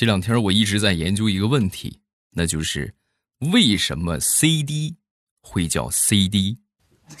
[0.00, 2.00] 这两天我一直在研究一个问题，
[2.30, 2.94] 那就是
[3.52, 4.96] 为什么 CD
[5.42, 6.56] 会叫 CD？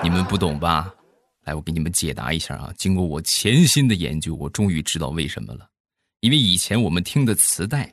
[0.00, 0.94] 你们不懂吧？
[1.42, 2.72] 来，我给你们解答一下啊！
[2.78, 5.68] 经过我潜心的研究，我终于知道为什么了。
[6.20, 7.92] 因为以前我们听的磁带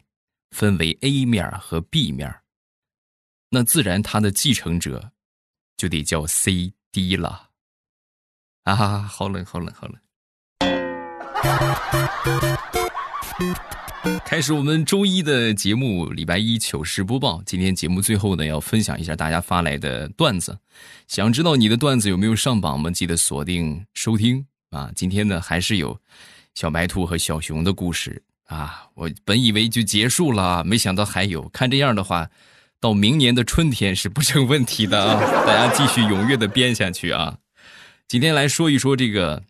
[0.51, 2.31] 分为 A 面和 B 面，
[3.49, 5.11] 那自然它的继承者
[5.75, 7.49] 就得叫 CD 了。
[8.65, 9.99] 啊，好冷，好冷，好冷！
[14.23, 17.41] 开始我们周一的节目，礼拜一糗事播报。
[17.45, 20.57] 今天节目最后呢，要分享一下大家发来的段子。
[21.07, 22.89] 想知道你的段子有没有上榜吗？
[22.89, 24.89] 记得锁定收听啊！
[24.95, 25.99] 今天呢，还是有
[26.53, 28.87] 小白兔和小熊的故事啊！
[28.93, 31.49] 我本以为就结束了，没想到还有。
[31.49, 32.29] 看这样的话，
[32.79, 35.19] 到明年的春天是不成问题的啊！
[35.45, 37.39] 大家继续踊跃的编下去啊！
[38.07, 39.43] 今天来说一说这个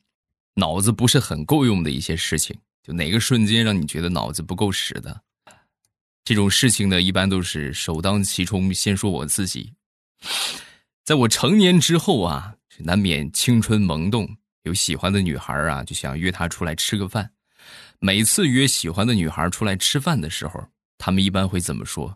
[0.56, 2.58] 脑子不是很够用的一些事情。
[2.86, 5.20] 就哪个瞬间让你觉得脑子不够使的，
[6.24, 8.72] 这种事情呢，一般都是首当其冲。
[8.72, 9.74] 先说我自己，
[11.04, 17.32] 在我成年之后啊，难免青春萌动，有喜欢的女孩啊，就想约她出来吃个饭。
[17.98, 20.64] 每次约喜欢的女孩出来吃饭的时候，
[21.00, 22.16] 他们一般会怎么说？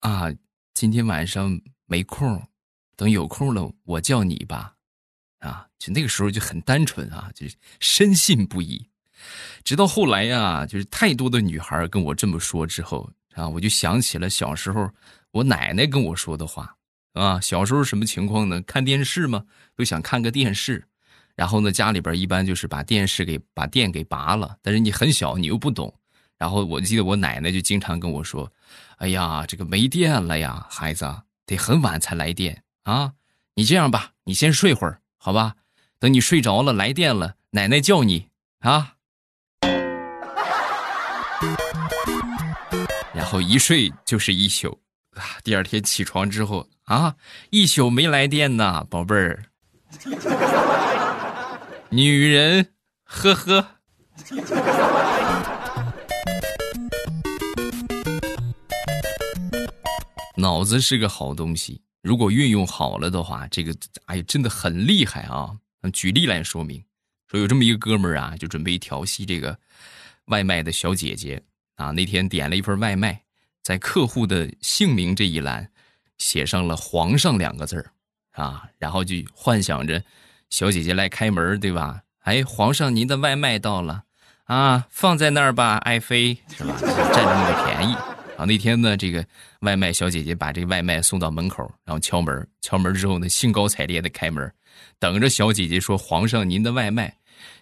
[0.00, 0.32] 啊，
[0.72, 2.42] 今天晚上没空，
[2.96, 4.74] 等有空了我叫你吧。
[5.40, 7.46] 啊，就那个时候就很单纯啊，就
[7.80, 8.82] 深信不疑。
[9.64, 14.90] 直到后来呀，就是太多的女孩跟我这么说之后啊，我就想起了小时候
[15.30, 16.74] 我奶奶跟我说的话
[17.12, 17.40] 啊。
[17.40, 18.60] 小时候什么情况呢？
[18.62, 19.44] 看电视嘛，
[19.76, 20.84] 都想看个电视，
[21.34, 25.94] 然后呢，家里边一般就是把电视给把电给拔了，但是你很小，你又不懂。
[26.38, 28.50] 然后我记得我奶奶就经常跟我说
[28.98, 31.04] ：“哎呀，这个没电了呀，孩子
[31.44, 33.12] 得很晚才来电啊。
[33.54, 35.56] 你这样吧，你先睡会儿，好吧？
[35.98, 38.28] 等你睡着了，来电了，奶奶叫你
[38.60, 38.94] 啊。”
[43.18, 44.80] 然后一睡就是一宿，
[45.16, 45.42] 啊！
[45.42, 47.16] 第二天起床之后啊，
[47.50, 49.44] 一宿没来电呐，宝贝儿。
[51.90, 52.68] 女人，
[53.02, 53.70] 呵呵。
[60.36, 63.74] 脑子是个好东西，如果运用好了的话，这个
[64.04, 65.50] 哎呀，真的很厉害啊！
[65.92, 66.84] 举例来说明，
[67.26, 69.58] 说有这么一个哥们儿啊，就准备调戏这个。
[70.26, 71.42] 外卖的小姐姐
[71.78, 73.22] 啊，那天点了一份外卖，
[73.62, 75.70] 在客户的姓名这一栏
[76.18, 77.92] 写上了“皇上”两个字儿
[78.32, 80.02] 啊，然后就幻想着
[80.50, 82.02] 小姐姐来开门，对吧？
[82.22, 84.02] 哎，皇上，您的外卖到了
[84.44, 86.76] 啊，放在那儿吧，爱妃是吧？
[86.80, 87.94] 占这么个便宜
[88.36, 88.44] 啊。
[88.44, 89.24] 那天呢，这个
[89.60, 94.52] 外卖小姐姐把这外卖送到门口，然后敲门，敲门之后呢，兴高采烈的开门，
[94.98, 97.16] 等着小姐姐说“皇上，您的外卖”，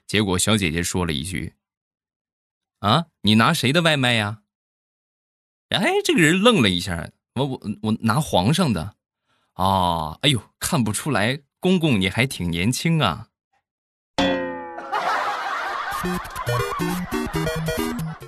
[0.09, 1.53] 结果小姐姐说了一句。
[2.87, 4.43] 啊，你拿谁的外卖呀？
[5.71, 8.95] 哎，这个人愣了一下，我我我拿皇上的，
[9.55, 13.27] 啊，哎呦，看不出来，公公你还挺年轻啊。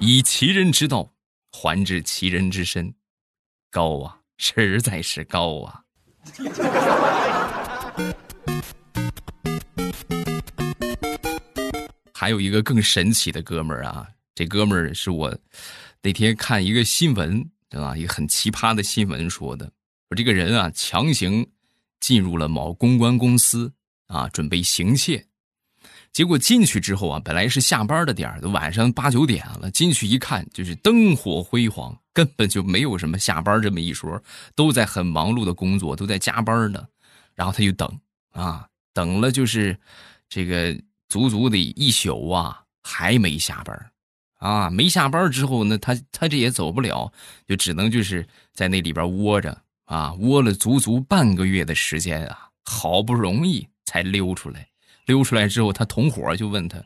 [0.00, 1.12] 以其人之道
[1.52, 2.92] 还治其人之身，
[3.70, 5.84] 高啊，实在是高啊。
[12.12, 14.08] 还有一个更神奇的哥们儿啊。
[14.38, 15.36] 这哥们儿是我
[16.00, 17.96] 那天看一个新闻，对吧？
[17.96, 19.66] 一个很奇葩的新闻说的，
[20.08, 21.44] 说这个人啊强行
[21.98, 23.72] 进入了某公关公司
[24.06, 25.26] 啊，准备行窃。
[26.12, 29.68] 结果进去之后啊，本来是下班的点儿，都晚上八九点了。
[29.72, 34.22] 进去一看，就是灯火辉煌，根本就没有什么下班这么一说，
[34.54, 36.86] 都在很忙碌的工作，都在加班呢。
[37.34, 38.00] 然后他就等
[38.30, 39.76] 啊，等了就是
[40.28, 43.76] 这个足足的一宿啊，还没下班。
[44.38, 47.12] 啊，没下班之后呢，他他这也走不了，
[47.46, 54.66] 就只能就是在那里边窝着啊，窝了足足半个月的时间啊，好不容易才溜出来。
[55.06, 56.78] 溜出来之后，他同伙就问他：“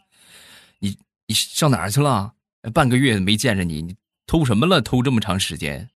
[0.78, 0.96] 你
[1.26, 2.32] 你上哪儿去了？
[2.72, 3.96] 半个月没见着你，你
[4.26, 4.80] 偷什么了？
[4.80, 5.90] 偷这么长时间？”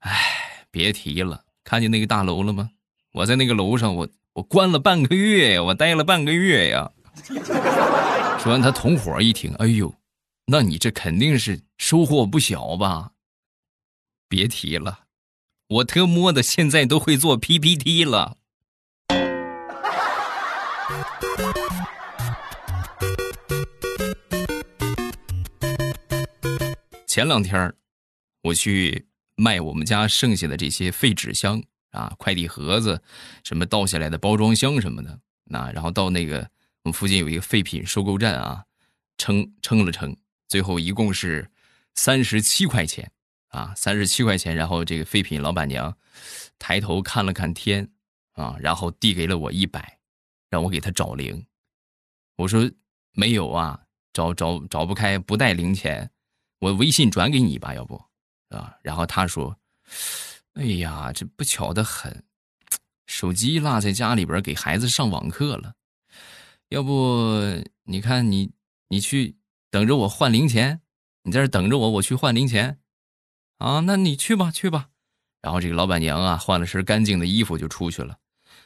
[0.00, 2.70] 哎，别提了，看见那个大楼了吗？
[3.12, 6.90] 我在那个楼上，我我关了半个月呀，我待了半个月呀。
[8.40, 9.92] 说完，他同伙一听，哎呦。
[10.46, 13.12] 那你这肯定是收获不小吧？
[14.28, 15.04] 别提了，
[15.68, 18.38] 我特么的现在都会做 PPT 了。
[27.06, 27.72] 前两天
[28.42, 29.06] 我去
[29.36, 33.00] 卖我们家剩下的这些废纸箱啊，快递盒子，
[33.44, 36.38] 什么倒下来的包装箱什么的，那然后到那个
[36.82, 38.64] 我们附近有一个废品收购站啊，
[39.18, 40.16] 称称了称。
[40.52, 41.50] 最后一共是
[41.94, 43.10] 三十七块钱
[43.48, 44.54] 啊，三十七块钱。
[44.54, 45.96] 然后这个废品老板娘
[46.58, 47.90] 抬头看了看天
[48.32, 49.98] 啊，然后递给了我一百，
[50.50, 51.42] 让我给他找零。
[52.36, 52.70] 我说
[53.12, 53.80] 没有啊，
[54.12, 56.10] 找找找不开，不带零钱，
[56.58, 58.04] 我微信转给你吧，要不
[58.50, 58.76] 啊？
[58.82, 59.56] 然后他说
[60.52, 62.24] ：“哎呀，这不巧的很，
[63.06, 65.72] 手机落在家里边，给孩子上网课了。
[66.68, 67.40] 要不
[67.84, 68.52] 你看你
[68.88, 69.34] 你去
[69.72, 70.82] 等着我换零钱，
[71.22, 72.78] 你在这等着我，我去换零钱
[73.56, 73.80] 啊？
[73.80, 74.90] 那你去吧，去吧。
[75.40, 78.18] 然后这个老板娘啊，换了身干净的衣服就出去了。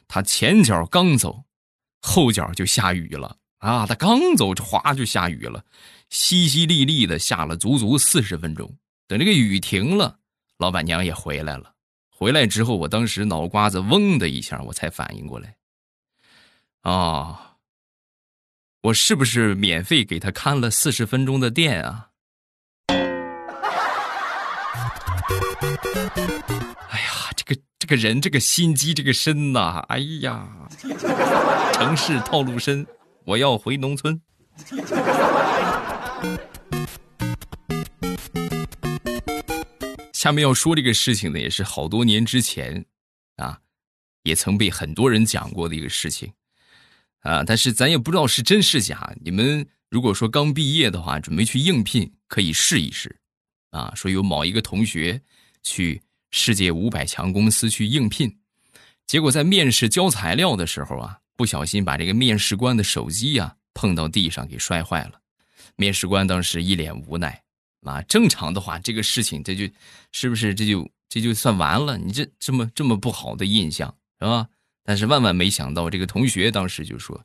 [0.09, 1.45] 她前脚刚走，
[2.03, 5.65] 后脚就下雨了。”啊，她刚走，哗就下雨了，
[6.11, 8.77] 淅淅沥沥的下了足足四十分钟。
[9.07, 10.19] 等这个雨停了，
[10.59, 11.73] 老板娘也回来了。
[12.11, 15.57] 回来之后，我当时脑瓜子嗡的一下，我才反应过来，
[16.83, 17.56] 啊，
[18.83, 22.11] 我是不是免费给他看了四十分钟的店啊？
[26.89, 29.85] 哎呀，这个这个人，这个心机，这个深呐！
[29.89, 30.47] 哎呀，
[31.73, 32.87] 城市套路深。
[33.25, 34.21] 我要回农村。
[40.13, 42.85] 下面要说这个事情呢，也是好多年之前，
[43.37, 43.59] 啊，
[44.23, 46.33] 也曾被很多人讲过的一个事情，
[47.27, 49.13] 啊，但是咱也不知道是真是假。
[49.21, 53.17] 你们如果说刚毕业的话，准备去应聘，可以试一试，
[53.71, 55.21] 啊，说有某一个同学
[55.63, 56.01] 去
[56.31, 58.39] 世界五百强公司去应聘，
[59.07, 61.19] 结果在面试交材料的时候啊。
[61.39, 65.21] 不小心把这个面试官的手机呀碰到地上给摔坏了，
[65.77, 67.43] 面试官当时一脸无奈
[67.83, 68.01] 啊。
[68.09, 69.69] 正常的话，这个事情这就
[70.13, 71.99] 是不是这就这就算完了？
[71.99, 74.49] 你这这么这么不好的印象是吧？
[74.87, 77.23] 但是万万没想到，这个同学当时就说：“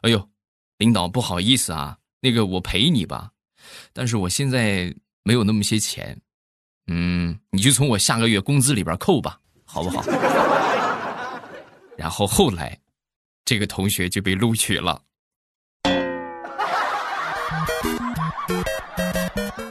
[0.00, 0.30] 哎呦，
[0.78, 3.32] 领导不好意思啊，那个我赔你吧，
[3.92, 6.18] 但是我现在没有那么些钱，
[6.86, 10.02] 嗯，你就从我下个月工资里边扣吧，好不好？”
[11.98, 12.78] 然后后来。
[13.46, 15.02] 这个同学就被录取了。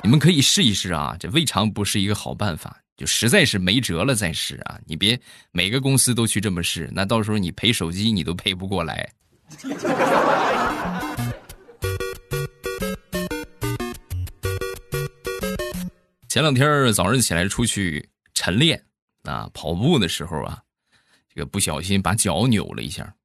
[0.03, 2.81] 你们可以试一试啊，这未尝不是一个好办法。
[2.99, 5.17] 就实在是没辙了再试啊，你别
[5.53, 9.09] 每个公司都去这么试，那到时候你赔手机你都赔不过来。
[16.27, 18.83] 前两天早上起来出去晨练
[19.23, 20.61] 啊，跑步的时候啊，
[21.33, 23.15] 这个不小心把脚扭了一下。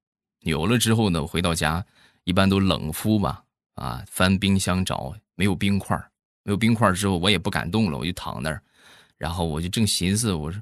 [0.42, 1.84] 扭了之后呢，回到家
[2.22, 3.42] 一般都冷敷吧，
[3.74, 6.00] 啊，翻冰箱找没有冰块
[6.44, 8.62] 没有冰块之后我也不敢动了，我就躺那儿，
[9.24, 10.60] 然后我就正寻思，我说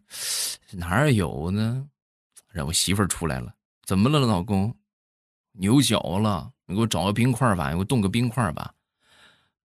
[0.71, 1.85] 哪儿有呢？
[2.53, 3.53] 然后我媳妇儿出来了，
[3.85, 4.73] 怎么了，老公？
[5.55, 8.75] 牛角了，你给我找个冰块吧，你给我冻个冰块吧，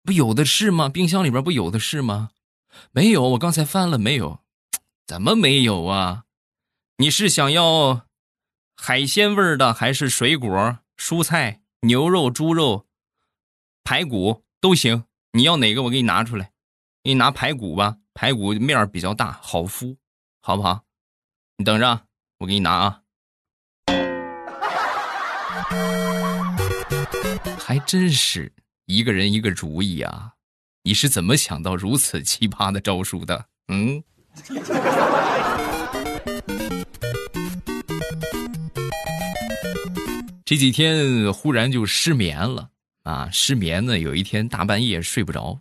[0.04, 0.90] 不有的是吗？
[0.90, 2.32] 冰箱里边不有的是吗？
[2.90, 4.40] 没有，我刚才翻了没有，
[5.06, 6.24] 怎么没有啊？
[6.98, 8.06] 你是想要？
[8.76, 12.86] 海鲜味儿的还是水果、蔬菜、牛肉、猪肉、
[13.84, 16.52] 排骨都行，你要哪个我给你拿出来。
[17.02, 19.96] 给你拿排骨吧，排骨面比较大，好敷，
[20.40, 20.84] 好不好？
[21.56, 22.00] 你等着，
[22.38, 23.00] 我给你拿啊。
[27.58, 28.52] 还真是
[28.86, 30.34] 一个人一个主意啊！
[30.82, 33.46] 你是怎么想到如此奇葩的招数的？
[33.68, 34.02] 嗯。
[40.44, 42.68] 这几天忽然就失眠了
[43.04, 43.30] 啊！
[43.32, 45.58] 失眠呢，有一天大半夜睡不着，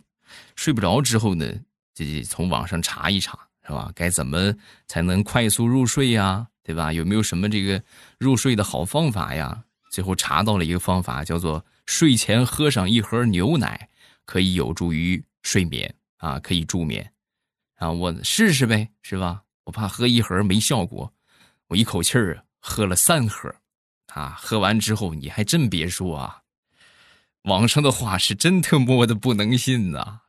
[0.54, 1.46] 睡不着之后呢，
[1.94, 3.90] 就从网上查一查，是吧？
[3.94, 4.54] 该怎么
[4.86, 6.46] 才能快速入睡呀？
[6.62, 6.92] 对吧？
[6.92, 7.82] 有没有什么这个
[8.18, 9.64] 入睡的好方法呀？
[9.90, 13.88] 最后查到了一个方法，叫做睡前喝上一盒牛奶，
[14.24, 17.12] 可以有助于睡眠啊，可以助眠
[17.76, 17.90] 啊！
[17.90, 19.42] 我试试呗，是吧？
[19.64, 21.12] 我怕喝一盒没效果，
[21.68, 23.54] 我一口气儿喝了三盒。
[24.14, 26.42] 啊，喝完之后你还真别说啊，
[27.42, 30.20] 网上的话是真他妈的不能信呐！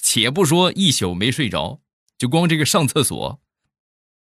[0.00, 1.80] 且不说一宿没睡着，
[2.16, 3.40] 就光这个上厕所，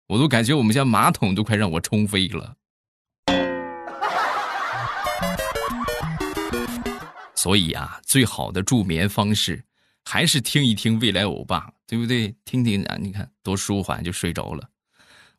[0.09, 2.57] 我都感觉我们家马桶都快让我冲飞了。
[7.37, 9.65] 所以啊，最好的助眠方式
[10.05, 12.35] 还是听一听未来欧巴，对不对？
[12.45, 14.69] 听听啊，你看多舒缓，就睡着了。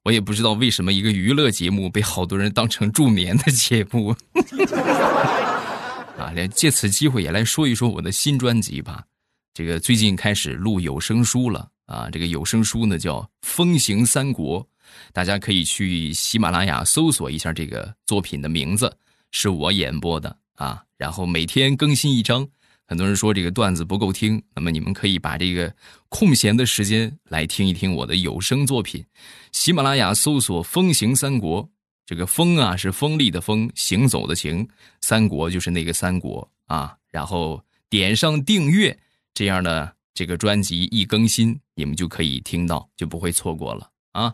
[0.04, 4.16] 我也不知道为什么一个娱乐节目被好多人当成助眠的节目，
[6.18, 9.06] 啊，连借此机会也来说一说我的新专辑吧。
[9.54, 14.64] 这个最近开始录有声书了啊，这个有声书呢叫《风行三国》，
[15.12, 18.96] 大家可以去喜马拉雅搜索一下这个作品的名字，
[19.32, 20.82] 是我演播的啊。
[20.98, 22.48] 然后每天更新一章，
[22.88, 25.74] 很多人说这个段子不够听，那么你们可以把这个
[26.08, 29.04] 空闲的时间来听一听我的有声作品。
[29.52, 31.70] 喜马拉雅搜索“风行三国”，
[32.08, 34.66] 这个“风”啊是锋利的“风”，行走的“行”，
[35.02, 36.96] 三国就是那个三国啊。
[37.10, 38.98] 然后点上订阅，
[39.34, 44.34] 这样呢，这个专辑一更新，你们就可以听到，就不会错过了啊。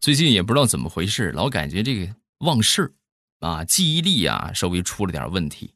[0.00, 2.92] 最近也不知道怎么回事，老感觉这个忘事。
[3.38, 5.74] 啊，记忆力啊，稍微出了点问题。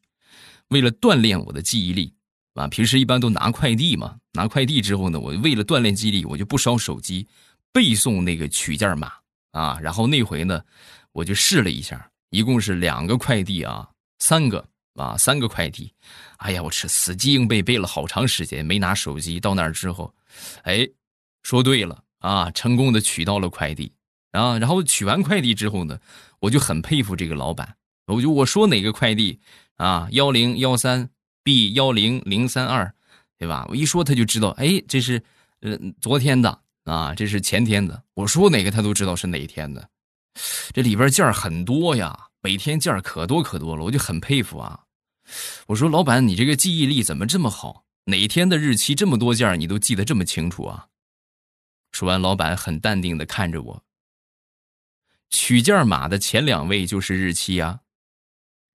[0.69, 2.13] 为了锻炼我的记忆力，
[2.53, 4.19] 啊，平时一般都拿快递嘛。
[4.33, 7.27] 拿快递之后呢，我为了锻炼记忆力，我就不烧手机，
[7.73, 9.11] 背诵那个取件码
[9.51, 9.77] 啊。
[9.81, 10.63] 然后那回呢，
[11.11, 15.93] 我就试了一下，一共是两个快递啊，三个啊，三个快递。
[16.37, 19.39] 哎呀，我吃死记硬背，背了好长时间，没拿手机。
[19.39, 20.13] 到那儿之后，
[20.63, 20.87] 哎，
[21.43, 23.91] 说对了啊，成功的取到了快递。
[24.31, 25.99] 啊，然后取完快递之后呢，
[26.39, 27.75] 我就很佩服这个老板。
[28.05, 29.39] 我就我说哪个快递
[29.77, 31.09] 啊，幺零幺三
[31.43, 32.93] B 幺零零三二，
[33.37, 33.65] 对吧？
[33.69, 35.21] 我一说他就知道，哎，这是
[35.61, 38.03] 呃昨天的啊，这是前天的。
[38.13, 39.89] 我说哪个他都知道是哪一天的。
[40.71, 44.85] 这里边件儿很多呀，每天件儿可多可多了，我就很佩服啊。
[45.65, 47.83] 我说老板，你这个记忆力怎么这么好？
[48.05, 50.87] 哪天的日期这么多件儿你都记得这么清楚啊？
[51.91, 53.83] 说完，老板很淡定的看着我。
[55.29, 57.81] 取件码的前两位就是日期啊，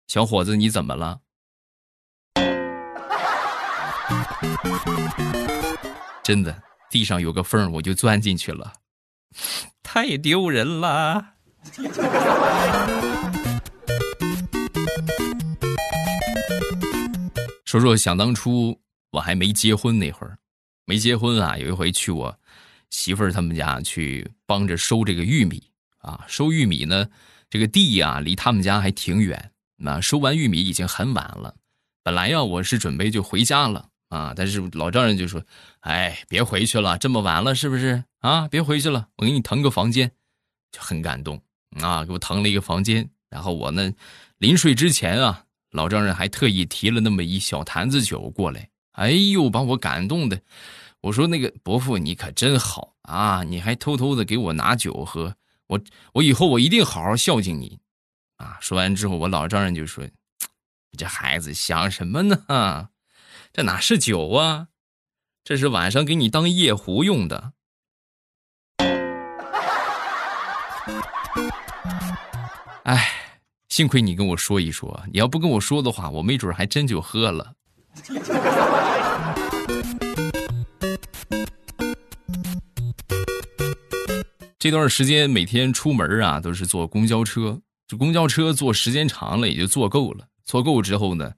[0.08, 1.20] 小伙子，你怎么了？
[6.24, 6.60] 真的，
[6.90, 8.72] 地上有个缝儿，我就钻进去了，
[9.84, 11.34] 太丢人了。
[17.64, 18.80] 说说想当初
[19.12, 20.38] 我还没结婚那会儿，
[20.86, 22.36] 没结婚啊，有一回去我
[22.90, 25.62] 媳妇儿他们家去帮着收这个玉米。
[25.98, 27.06] 啊，收玉米呢，
[27.50, 29.52] 这个地呀离他们家还挺远。
[29.76, 31.54] 那收完玉米已经很晚了，
[32.02, 35.44] 本来呀我是准备就回家了啊，但是老丈人就说
[35.80, 38.02] ：“哎，别回去了，这么晚了是不是？
[38.20, 40.10] 啊，别回去了，我给你腾个房间。”
[40.72, 41.42] 就很感动
[41.82, 43.10] 啊，给我腾了一个房间。
[43.28, 43.92] 然后我呢，
[44.38, 48.68] 临睡之前啊，老丈人还特意提了那么一小坛子酒过来。
[48.92, 50.40] 哎呦，把我感动的。
[51.00, 55.36] 我说：“那个伯父，你可真好啊，你还偷偷的给我拿酒喝。”
[55.68, 55.80] 我
[56.14, 57.78] 我以后我一定好好孝敬你，
[58.36, 58.58] 啊！
[58.60, 60.04] 说完之后，我老丈人就说
[60.90, 62.88] ：“你这孩子想什么呢？
[63.52, 64.68] 这哪是酒啊？
[65.44, 67.52] 这是晚上给你当夜壶用的。”
[72.82, 73.19] 哎，
[73.70, 77.54] 幸亏你跟我说一说，你要不跟我说的话，我没准还真就喝了。
[84.58, 87.58] 这段时间每天出门啊，都是坐公交车。
[87.86, 90.26] 这公交车坐时间长了，也就坐够了。
[90.44, 91.32] 坐够之后呢，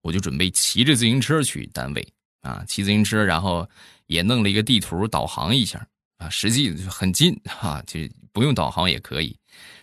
[0.00, 2.08] 我就准备骑着自行车去单位
[2.40, 2.64] 啊。
[2.66, 3.68] 骑自行车，然后
[4.06, 5.86] 也弄了一个地图导航一下
[6.16, 6.30] 啊。
[6.30, 8.00] 实际很近哈，就
[8.32, 9.38] 不用导航也可以。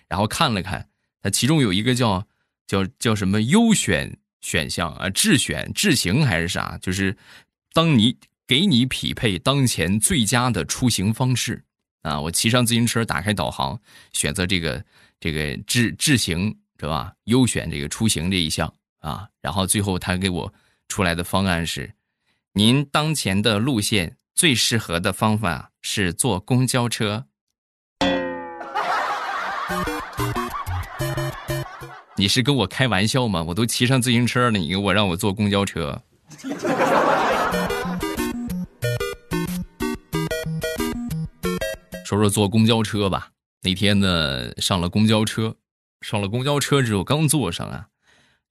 [0.08, 0.86] 然后看了看，
[1.22, 2.28] 它其中有一个叫
[2.68, 6.78] 叫叫什么优选选项啊，智选智行还是啥？
[6.82, 7.18] 就是
[7.74, 11.64] 当你给你匹配当前最佳的出行方式。
[12.04, 12.20] 啊！
[12.20, 13.80] 我骑上自行车，打开导航，
[14.12, 14.84] 选择这个
[15.20, 17.14] 这个智智行是吧？
[17.26, 20.52] 优选这个出行这一项啊，然后最后他给我
[20.88, 21.94] 出来的方案是：
[22.54, 27.28] 您当前的路线最适合的方法是坐公交车。
[32.22, 33.42] 你是跟我开玩笑吗？
[33.42, 36.00] 我都骑上自行车了，你给我让我坐公交车。
[42.06, 43.32] 说说坐公交车吧。
[43.64, 45.56] 那天呢，上了公交车，
[46.02, 47.88] 上了公交车之后，刚坐上啊，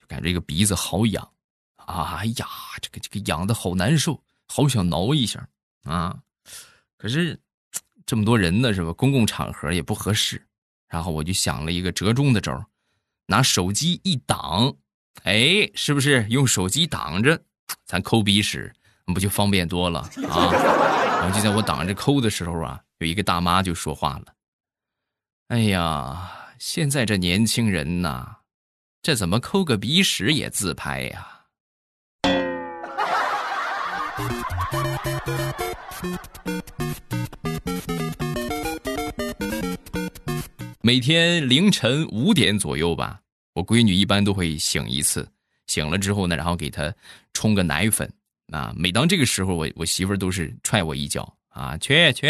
[0.00, 1.30] 就感觉这个鼻子好痒，
[1.76, 2.48] 哎呀，
[2.82, 5.46] 这个这个痒的好难受，好想挠一下
[5.84, 6.18] 啊。
[6.96, 7.38] 可是
[8.04, 8.92] 这么多人呢，是吧？
[8.94, 10.44] 公共场合也不合适。
[10.88, 12.66] 然后我就想了一个折中的招儿
[13.30, 14.74] 拿手机一挡，
[15.22, 17.40] 哎，是不是用手机挡着，
[17.86, 18.72] 咱抠鼻屎
[19.14, 20.50] 不就方便多了啊？
[21.22, 22.80] 然后就在我挡着抠的时候啊。
[22.98, 24.24] 有一个大妈就说话了
[25.48, 28.26] ：“哎呀，现在这年轻人呐，
[29.00, 31.26] 这怎么抠个鼻屎也自拍呀？”
[40.82, 43.19] 每天凌晨五点左右吧，
[43.52, 45.28] 我闺女一般都会醒一次。
[45.66, 46.92] 醒了之后呢，然后给她
[47.32, 48.12] 冲个奶粉。
[48.52, 52.26] 啊，每当这个时候，我我媳妇儿都是踹我一脚啊，去去。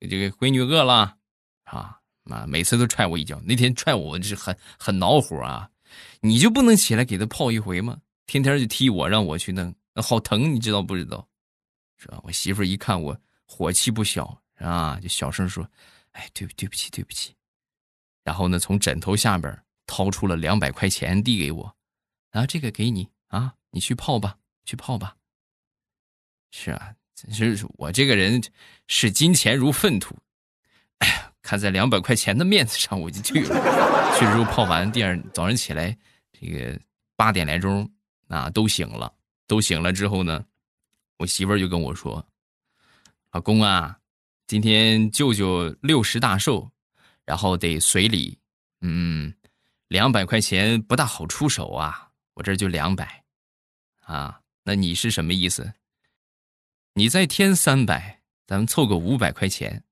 [0.00, 1.16] 这个闺女饿了，
[1.64, 2.46] 啊啊！
[2.48, 3.40] 每次都踹我一脚。
[3.44, 5.68] 那天踹我，我是很很恼火啊！
[6.20, 7.98] 你就不能起来给她泡一回吗？
[8.26, 11.28] 天天就踢我，让我去弄，好疼，你知道不知道？
[11.98, 12.18] 是吧？
[12.24, 15.68] 我媳妇一看我火气不小啊，就小声说
[16.12, 17.34] ：“哎，对对不起，对不起。”
[18.24, 19.56] 然后呢，从枕头下边
[19.86, 21.76] 掏出了两百块钱递给我，
[22.30, 25.16] 啊，这个给你啊，你去泡吧，去泡吧。
[26.50, 28.42] 是啊，真是我这个人
[28.88, 30.16] 视金钱如粪土。
[31.42, 34.16] 看在两百块钱的面子上，我就去了。
[34.18, 35.96] 去之后泡完，第二早上起来，
[36.32, 36.80] 这个
[37.16, 37.90] 八点来钟
[38.28, 39.12] 啊，都醒了，
[39.46, 40.44] 都醒了之后呢，
[41.16, 42.24] 我媳妇儿就跟我说
[43.32, 43.98] ：“老公啊，
[44.46, 46.70] 今天舅舅六十大寿。”
[47.24, 48.36] 然后得随礼，
[48.80, 49.32] 嗯，
[49.92, 53.22] 两百块钱不大好出手啊，我这就两百，
[54.06, 55.74] 啊，那你是什么意思？
[56.94, 59.84] 你再添三百，咱们凑个五百块钱，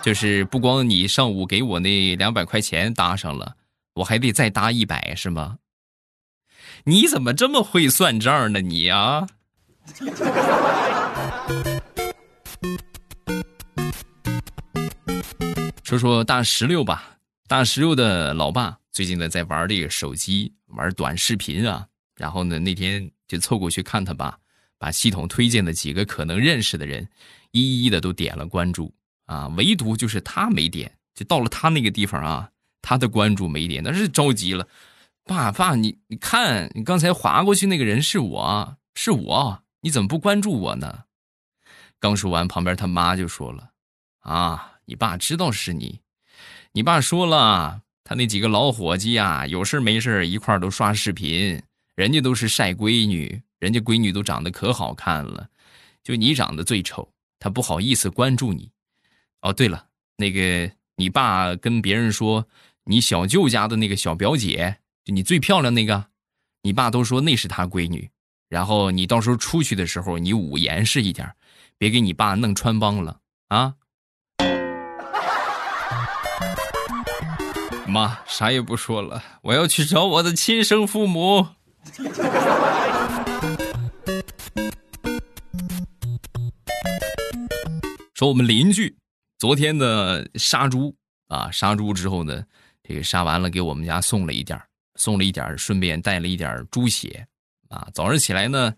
[0.00, 3.56] 就是不光你上午给我那两百块钱搭上了，
[3.94, 5.58] 我还得再搭一百，是吗？
[6.84, 8.60] 你怎么这么会算账呢？
[8.60, 9.26] 你啊！
[15.86, 17.16] 说说大石榴吧，
[17.46, 21.86] 大石榴的老爸最近呢在玩这个手机，玩短视频啊。
[22.16, 24.36] 然后呢那天就凑过去看他爸，
[24.78, 27.08] 把系统推荐的几个可能认识的人，
[27.52, 28.92] 一一的都点了关注
[29.26, 30.92] 啊，唯独就是他没点。
[31.14, 32.50] 就到了他那个地方啊，
[32.82, 34.66] 他的关注没点，那是着急了。
[35.24, 41.04] 爸爸，你你看，你刚才划过去那个人是我，是我，你怎么不关注我呢？
[42.00, 43.70] 刚说完，旁边他妈就说了，
[44.18, 44.72] 啊。
[44.86, 46.00] 你爸知道是你，
[46.72, 51.60] 你爸说了，他那几个老伙计呀，有事没事一块都刷视频，
[51.96, 55.48] 人家都是晒闺女，人家闺女都长得可好看了，
[56.04, 58.70] 就你长得最丑，他不好意思关注你。
[59.42, 62.46] 哦，对了，那个你爸跟别人说，
[62.84, 66.06] 你小舅家的那个小表姐，就你最漂亮那个，
[66.62, 68.08] 你爸都说那是他闺女。
[68.48, 71.28] 然后你到时候出去的时候，你捂严实一点，
[71.76, 73.74] 别给你爸弄穿帮了啊。
[77.96, 81.46] 妈，啥也不说了，我要去找我的亲生父母。
[88.12, 88.94] 说我们邻居
[89.38, 90.94] 昨天的杀猪
[91.28, 92.44] 啊，杀猪之后呢，
[92.82, 94.60] 这个杀完了给我们家送了一点
[94.96, 97.26] 送了一点顺便带了一点猪血
[97.70, 97.88] 啊。
[97.94, 98.74] 早上起来呢，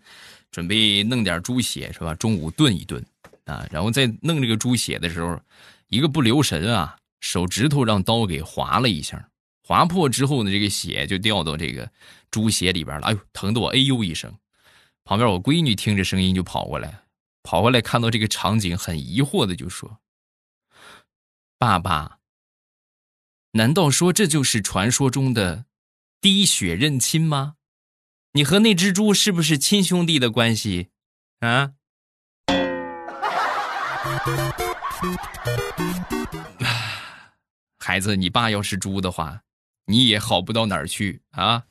[0.53, 2.15] 准备弄点猪血是吧？
[2.15, 3.05] 中午炖一炖
[3.47, 5.41] 啊，然后再弄这个猪血的时候，
[5.89, 6.95] 一个不留神啊。
[7.21, 9.31] 手指头让刀给划了一下，
[9.63, 11.91] 划破之后呢，这个血就掉到这个
[12.31, 13.07] 猪血里边了。
[13.07, 14.35] 哎呦，疼得我哎呦一声。
[15.05, 17.03] 旁边我闺女听着声音就跑过来，
[17.43, 20.01] 跑过来看到这个场景，很疑惑的就说
[21.59, 22.19] ：“爸爸，
[23.53, 25.65] 难道说这就是传说中的
[26.21, 27.55] 滴血认亲吗？
[28.33, 30.89] 你和那只猪是不是亲兄弟的关系
[31.41, 31.73] 啊？”
[37.89, 39.41] 孩子，你爸要是猪的话，
[39.87, 41.65] 你也好不到哪儿去啊！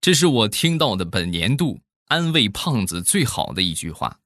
[0.00, 4.18] 这是我听到的本年度安慰胖子最好的一句话，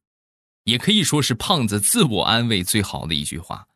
[0.62, 3.66] 也可以说是胖子自我安慰最好的一句话，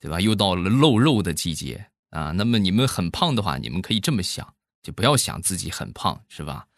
[0.00, 0.18] 对吧？
[0.18, 2.30] 又到了露肉的季节啊！
[2.30, 6.68] 那么你们很胖的话，你们可以这么想，就不要想自己很胖，是吧？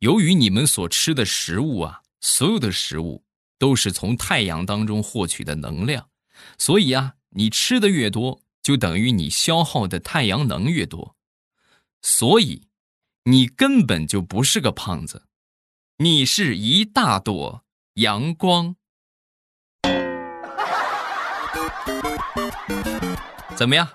[0.00, 2.02] 由于你们所吃的食物啊。
[2.20, 3.24] 所有的食物
[3.58, 6.10] 都是从太阳当中获取的能量，
[6.58, 11.16] 所以啊，你吃的越多，就等于你消耗的太阳能越多，
[12.02, 12.68] 所以
[13.24, 15.26] 你根本就不是个胖子，
[15.98, 18.76] 你是一大朵阳光。
[23.56, 23.88] 怎么样？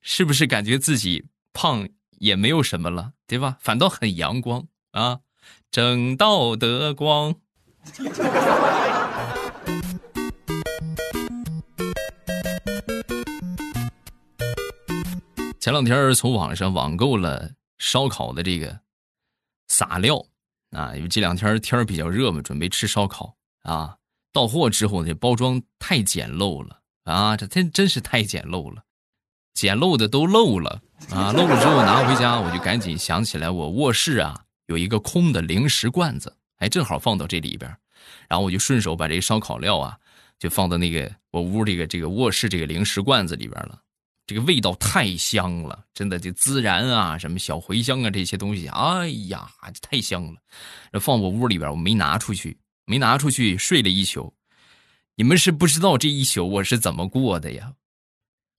[0.00, 3.56] 是不是感觉自己胖也没有什么了，对吧？
[3.60, 5.20] 反倒很阳光啊！
[5.72, 7.34] 正道德光。
[15.58, 18.80] 前两天从网上网购了烧烤的这个
[19.68, 20.22] 撒料
[20.72, 23.96] 啊，因为这两天天比较热嘛，准备吃烧烤啊。
[24.30, 28.82] 到货之后呢，包装太简陋了啊，这真真是太简陋了，
[29.54, 31.32] 简陋的都漏了啊！
[31.32, 34.44] 漏了之后拿回家，我就赶紧想起来我卧室啊。
[34.66, 37.70] 有一个空的零食罐子，哎，正好放到这里边，
[38.28, 39.96] 然后我就顺手把这烧烤料啊，
[40.38, 43.80] 就放到那个我屋这个这个卧室这个零食罐子里边了。
[44.24, 49.50] 这个味道太香了，真的，这孜然啊，什么小茴香啊，这些东西，哎呀，
[49.82, 50.40] 太香了。
[51.00, 54.32] 放我屋里边，我没拿出去没拿出去睡了一宿。
[55.16, 57.72] 你们是不知道这一宿我是怎么过的呀？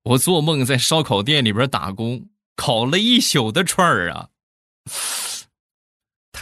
[0.04, 4.30] 我做梦在烧烤店里边打工，烤了一宿的串儿啊，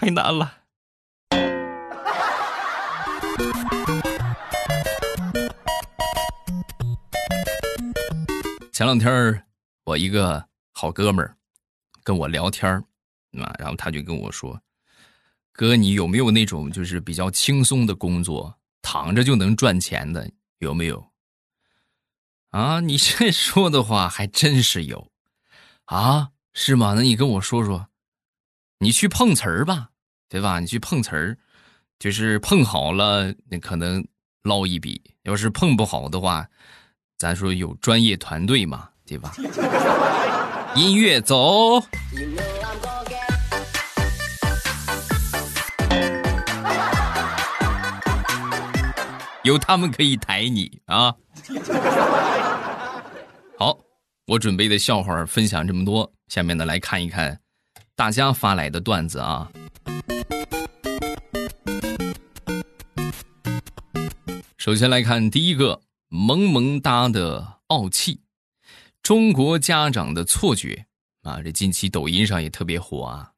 [0.02, 0.52] 太难了。
[8.72, 9.46] 前两天
[9.84, 11.38] 我一个好哥们儿
[12.04, 12.68] 跟我聊天
[13.38, 14.60] 啊，然后他就跟我说
[15.54, 20.28] ：“哥，你有没有那种就是比较轻松的工作，躺着就能赚钱的？
[20.58, 21.12] 有没有？”
[22.50, 25.12] 啊，你这说的话还真是有，
[25.86, 26.96] 啊，是吗？
[26.96, 27.90] 那你跟我说说，
[28.80, 29.91] 你去碰瓷儿吧，
[30.32, 30.62] 对吧？
[30.62, 31.38] 你去碰瓷儿，
[32.00, 34.02] 就是碰好了，那可能
[34.44, 36.48] 捞一笔；要是碰不好的话，
[37.18, 39.34] 咱说有专业团队嘛，对吧？
[40.74, 41.84] 音乐走，
[49.44, 51.14] 有他们可以抬你啊。
[53.60, 53.78] 好，
[54.28, 57.38] 我准备的笑话分享这么多，下面呢来看一看
[57.98, 59.52] 大家发来的段子啊。
[64.62, 68.22] 首先来看第一个，萌萌哒的傲气，
[69.02, 70.86] 中国家长的错觉
[71.24, 73.32] 啊，这近期抖音上也特别火啊。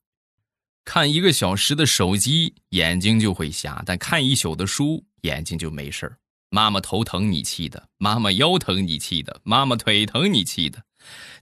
[0.84, 6.14] 看一个小时的手机眼睛就会瞎，但看一宿的书眼睛就没事。
[6.50, 10.84] 妈妈头疼你气的，妈妈腰疼你气的，妈妈腿疼你气的，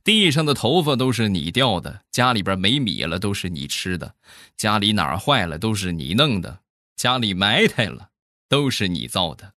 [0.04, 4.13] 地上的头发都是你掉的，家里边没米了都是你吃的，
[4.56, 6.60] 家里哪儿坏了都是你弄的，
[6.96, 8.12] 家里埋汰了
[8.48, 9.56] 都是你造的。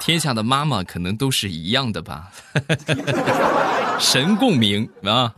[0.00, 2.30] 天下的妈妈可能都是一样的吧？
[3.98, 5.34] 神共鸣啊！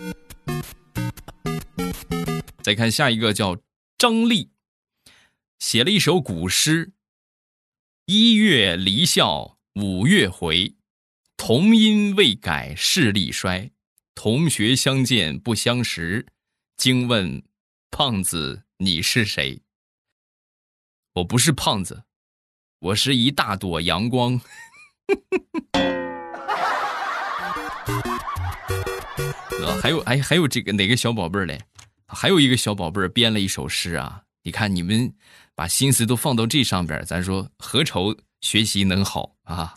[2.63, 3.57] 再看下一个叫
[3.97, 4.51] 张丽。
[5.61, 6.93] 写了一首古诗
[8.07, 10.75] ：“一月离校五月回，
[11.37, 13.71] 同音未改势力衰。
[14.17, 16.27] 同学相见不相识，
[16.77, 17.43] 惊问
[17.91, 19.63] 胖子你是谁？”
[21.15, 22.03] 我不是胖子，
[22.79, 24.41] 我是一大朵阳光。
[29.65, 31.59] 啊， 还有哎，还有这个哪个小宝贝儿嘞？
[32.07, 34.23] 还有一个小宝贝儿编了一首诗啊！
[34.43, 35.13] 你看你们。
[35.57, 39.73] 把心思都放到这上边，咱说何愁学习能好啊？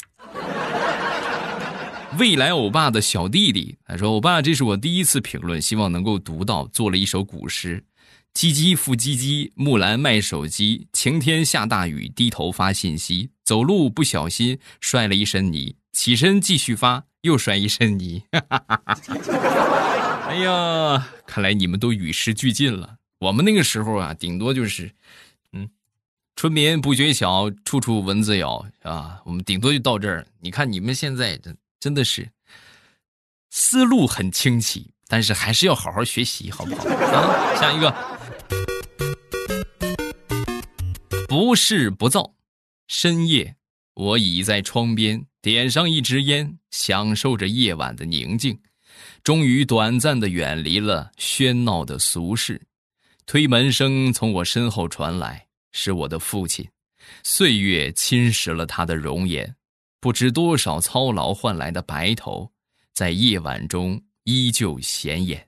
[2.18, 6.68] 未来欧巴的小弟弟他说：“欧巴，这是我第一次评论，希望能够读到。
[6.74, 7.82] 做了一首古诗：
[8.34, 10.88] 唧唧复唧唧，木兰卖手机。
[10.94, 13.30] 晴天下大雨，低头发信息。
[13.44, 18.24] 走路不小心摔了一身泥，起身继续发，又摔一身泥。
[20.30, 22.98] 哎呀，看来你们都与时俱进了。
[23.20, 24.92] 我们那个时候啊，顶多就是。”
[25.52, 25.70] 嗯
[26.36, 30.26] 春眠不觉晓，处处蚊子咬，啊，我们顶多就到这儿。
[30.40, 32.30] 你看你们现在真真的是
[33.50, 36.86] 思路很清晰，但是还是要好好学习，好不好？
[36.88, 37.94] 啊，下一个，
[41.30, 42.34] 不是不造。
[42.88, 43.56] 深夜，
[43.94, 48.60] 我倚在窗边，点上一支烟，享受着夜晚的宁静。
[49.24, 52.60] 终于短暂的远离了喧闹的俗世，
[53.28, 55.46] 推门声从我身后传来。
[55.72, 56.68] 是我的父亲，
[57.24, 59.56] 岁月侵蚀了他的容颜，
[60.00, 62.52] 不知多少操劳换来的白头，
[62.92, 65.48] 在夜晚中依旧显眼。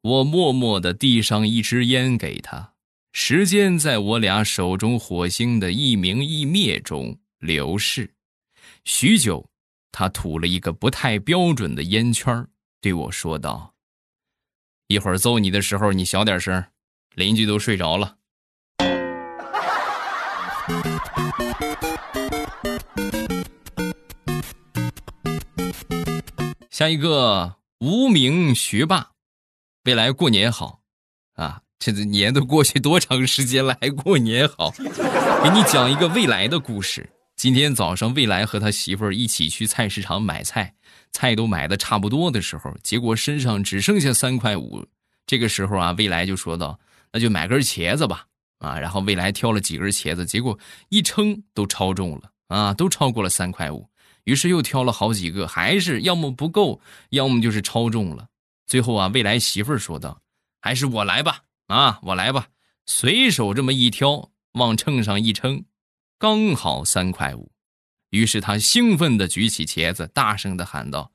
[0.00, 2.71] 我默默地递上一支烟给他，
[3.14, 8.10] 时间在我俩手中火星的一明一灭中流逝。
[8.84, 9.46] 许久，
[9.92, 12.46] 他吐了一个不太标准的烟圈，
[12.80, 13.74] 对我说道
[14.88, 16.64] ：“一会儿揍你的时候，你小点声，
[17.14, 18.16] 邻居都睡着了。”
[26.70, 29.12] 下一个无名学霸，
[29.84, 30.81] 未来过年好！
[31.90, 34.70] 这年都过去多长时间了，还过年好？
[34.70, 37.08] 给你讲一个未来的故事。
[37.34, 40.72] 今天早上，未来和他媳妇儿一起去菜市场买菜，
[41.10, 44.86] 菜都买的差不多的时候，结果身上只剩下三块五。
[45.26, 46.78] 这个时候啊，未来就说道
[47.12, 48.26] ：“那就买根茄子吧。”
[48.62, 50.56] 啊，然后未来挑了几根茄子，结果
[50.88, 53.88] 一称都超重了啊，都超过了三块五。
[54.22, 58.28] 于是又挑了好几个，还是要么不够，要么就是超重了。
[58.68, 60.20] 最后啊，未来媳妇儿说道
[60.62, 61.40] ：“还是我来吧，
[61.72, 62.48] 啊，我来吧。”
[62.84, 65.64] 随手这么一挑，往秤上一称，
[66.18, 67.52] 刚好三块五。
[68.10, 71.12] 于是他兴奋地举起茄子，大声地喊道：“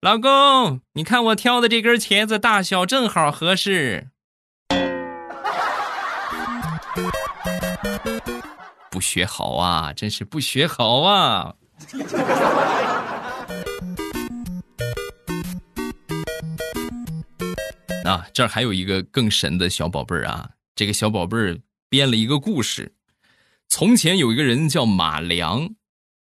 [0.00, 4.08] 老公，你看我挑的这根茄子大小正好合适。
[8.90, 11.54] ”不学好啊，真是不学好啊！
[18.10, 20.50] 啊，这儿还有一个更神的小宝贝儿啊！
[20.74, 22.96] 这个小宝贝儿编了一个故事。
[23.68, 25.76] 从前有一个人叫马良，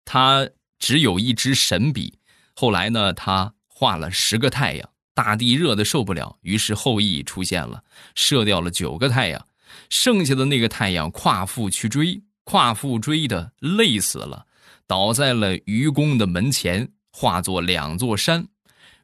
[0.04, 0.48] 他
[0.80, 2.18] 只有一支神笔。
[2.54, 7.84] 后来呢，他画了十个太阳，大地热的受不了，于是后羿出现了，
[8.16, 9.46] 射掉了九个太阳，
[9.88, 14.46] 剩下的那个太阳夸父去追，夸父追的累死了，
[14.88, 18.48] 倒在了愚公的门前，化作两座山。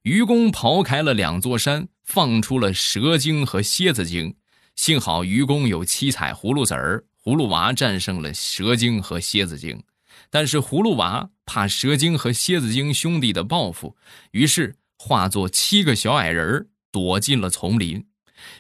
[0.03, 4.35] 愚公刨开了两座山，放出了蛇精和蝎子精。
[4.77, 9.83] 幸好愚公有七彩葫芦籽儿，葫芦娃战胜了蛇精和蝎子精。
[10.31, 13.97] 但是葫芦娃怕蛇精和蝎子精兄弟的报复，
[14.33, 18.05] 于是化作七个小矮人躲进了丛林。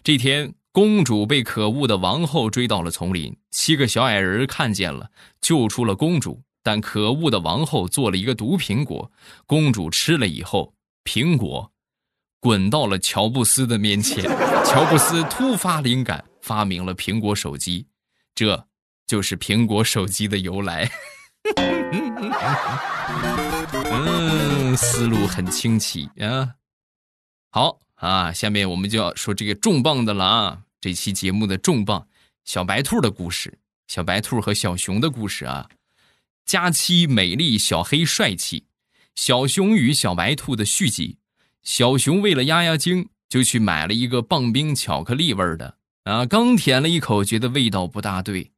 [0.03, 6.43] 这天，公主被可恶的王后追到了丛林，七个小矮人看见了，救出了公主。
[6.63, 9.13] 但可恶的王后做了一个毒苹果，
[9.47, 11.71] 公主吃了以后，苹果
[12.45, 14.23] 滚到了乔布斯的面前。
[14.69, 17.87] 乔布斯突发灵感，发明了苹果手机，
[18.35, 18.67] 这
[19.07, 20.91] 就是苹果手机的由来。
[23.91, 26.51] 嗯，思路很清奇啊。
[27.51, 30.59] 好啊，下面我们就要说这个重磅的了啊！
[30.83, 32.07] 这期节目的重磅，
[32.45, 35.67] 小白兔的故事，小白兔和小熊的故事啊。
[36.45, 38.67] 佳期美丽，小黑帅气，
[39.15, 41.17] 小熊与小白兔的续集。
[41.65, 46.25] 小熊为了压压惊，就去买了一个棒冰巧克力味的啊。
[46.27, 48.53] 刚舔了一口，觉得味道不大对，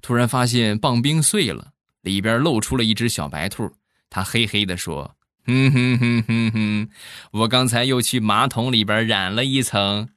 [0.00, 1.72] 突然发现棒冰碎了。
[2.02, 3.70] 里边露出了一只小白兔，
[4.10, 5.14] 他嘿嘿地说
[5.46, 6.88] ：“哼哼哼哼哼，
[7.30, 10.08] 我刚才又去马桶里边染了一层，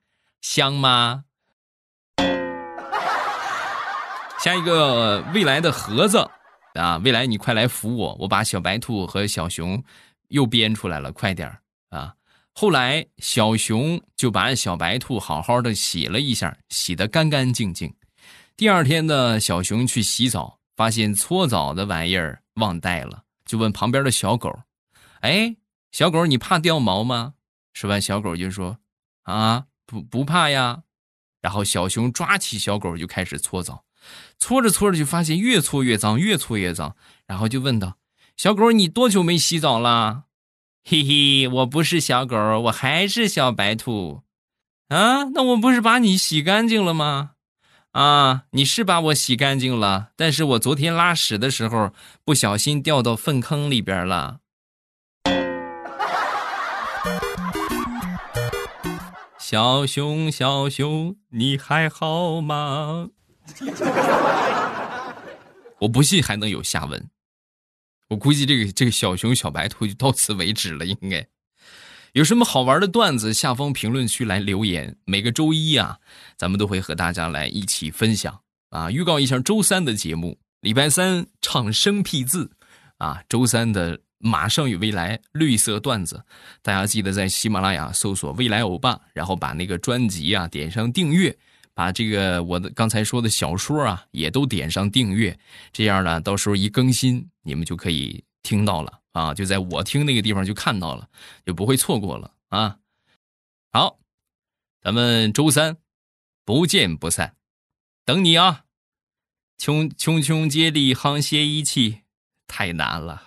[0.42, 1.26] 香吗？”
[4.40, 6.28] 下一个未来的盒子
[6.74, 9.84] 啊，未来你快来扶我，我把小白兔和小熊
[10.30, 11.56] 又编出来了，快点
[11.90, 12.14] 啊！
[12.58, 17.94] 后来小熊就把小白兔好好的洗了一下，洗得干干净净。
[18.56, 20.60] 第二天呢，小熊去洗澡。
[20.78, 24.54] 发现搓澡的玩意儿忘带了，就问旁边的小狗
[25.22, 25.56] ：“哎，
[25.94, 27.36] 小狗，你怕掉毛吗？”
[27.72, 28.78] 说完，小狗就说
[29.24, 30.84] ：“啊，不不怕呀。”
[31.42, 33.86] 然后小熊抓起小狗就开始搓澡，
[34.38, 36.98] 搓着搓着就发现越搓越脏，越搓越脏。
[37.26, 37.96] 然后就问道
[38.36, 40.26] ：“小狗，你多久没洗澡了
[40.88, 44.22] ？”“嘿嘿，我不是小狗，我还是小白兔。
[44.90, 47.32] ”“啊，那我不是把你洗干净了吗？”
[47.94, 51.92] 啊，你是把我洗干净了，但是我昨天拉屎的时候
[52.24, 54.42] 不小心掉到粪坑里边了。
[59.40, 63.10] 小熊，小熊，你还好吗？
[65.82, 67.10] 我不信还能有下文，
[68.10, 71.26] 我估计这个这个小熊小白兔就到此为止了，应该。
[72.14, 73.34] 有什么好玩的段子？
[73.34, 74.96] 下方评论区来留言。
[75.04, 75.98] 每个周一啊，
[76.38, 78.40] 咱们都会和大家来一起分享
[78.70, 78.90] 啊。
[78.90, 82.50] 预告一下周三的节目，礼拜三唱生僻字
[83.00, 83.22] 啊。
[83.28, 86.24] 周三的马上与未来绿色段子，
[86.62, 91.38] 大家记得在喜马拉雅搜索“未来欧巴”，然后把那个专辑啊点上订阅，
[91.76, 95.38] 把这个我的刚才说的小说啊也都点上订阅，
[95.72, 99.02] 这样呢，到时候一更新，你们就可以听到了。
[99.12, 101.08] 啊，就在我听那个地方就看到了，
[101.46, 102.78] 就不会错过了啊！
[103.72, 103.98] 好，
[104.82, 105.78] 咱们周三
[106.44, 107.38] 不见不散，
[108.04, 108.66] 等你啊！
[109.58, 112.02] 穷穷穷接力沆瀣一气，
[112.46, 113.24] 太难了。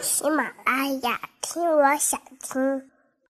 [0.00, 2.90] 喜马拉雅听，我想听。